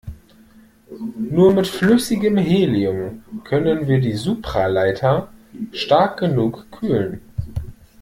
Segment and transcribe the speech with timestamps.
[1.29, 5.29] Nur mit flüssigem Helium können wir die Supraleiter
[5.73, 7.21] stark genug kühlen.